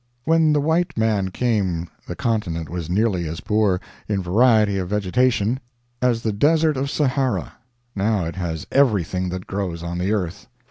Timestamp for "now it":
7.95-8.35